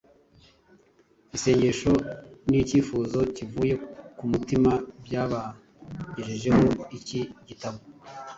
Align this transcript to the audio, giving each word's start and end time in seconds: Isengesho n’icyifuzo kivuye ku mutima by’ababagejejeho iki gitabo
Isengesho 1.35 1.93
n’icyifuzo 2.49 3.19
kivuye 3.35 3.73
ku 4.17 4.23
mutima 4.31 4.71
by’ababagejejeho 5.05 6.67
iki 6.97 7.19
gitabo 7.47 7.79